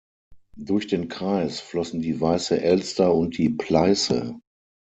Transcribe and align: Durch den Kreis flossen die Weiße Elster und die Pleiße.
Durch 0.57 0.87
den 0.87 1.09
Kreis 1.09 1.59
flossen 1.59 2.01
die 2.01 2.19
Weiße 2.19 2.59
Elster 2.59 3.13
und 3.13 3.37
die 3.37 3.49
Pleiße. 3.49 4.35